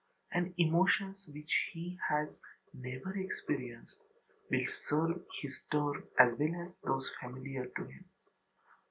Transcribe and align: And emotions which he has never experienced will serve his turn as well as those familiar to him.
And 0.31 0.55
emotions 0.57 1.27
which 1.27 1.69
he 1.73 1.99
has 2.09 2.27
never 2.73 3.15
experienced 3.19 3.97
will 4.49 4.67
serve 4.67 5.21
his 5.43 5.59
turn 5.71 6.01
as 6.17 6.39
well 6.39 6.55
as 6.65 6.71
those 6.83 7.11
familiar 7.21 7.67
to 7.67 7.83
him. 7.85 8.05